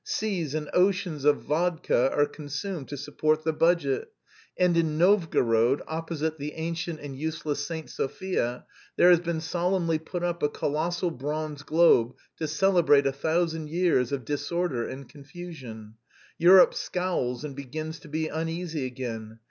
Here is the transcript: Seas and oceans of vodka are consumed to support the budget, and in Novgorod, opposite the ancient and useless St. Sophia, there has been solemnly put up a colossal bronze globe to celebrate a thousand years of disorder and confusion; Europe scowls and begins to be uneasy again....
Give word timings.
Seas 0.03 0.55
and 0.55 0.67
oceans 0.73 1.25
of 1.25 1.43
vodka 1.43 2.09
are 2.11 2.25
consumed 2.25 2.87
to 2.87 2.97
support 2.97 3.43
the 3.43 3.53
budget, 3.53 4.11
and 4.57 4.75
in 4.75 4.97
Novgorod, 4.97 5.83
opposite 5.87 6.39
the 6.39 6.53
ancient 6.53 6.99
and 6.99 7.15
useless 7.15 7.63
St. 7.63 7.87
Sophia, 7.87 8.65
there 8.97 9.11
has 9.11 9.19
been 9.19 9.39
solemnly 9.39 9.99
put 9.99 10.23
up 10.23 10.41
a 10.41 10.49
colossal 10.49 11.11
bronze 11.11 11.61
globe 11.61 12.15
to 12.37 12.47
celebrate 12.47 13.05
a 13.05 13.11
thousand 13.13 13.67
years 13.69 14.11
of 14.11 14.25
disorder 14.25 14.87
and 14.89 15.07
confusion; 15.07 15.93
Europe 16.39 16.73
scowls 16.73 17.43
and 17.43 17.55
begins 17.55 17.99
to 17.99 18.07
be 18.07 18.27
uneasy 18.27 18.87
again.... 18.87 19.37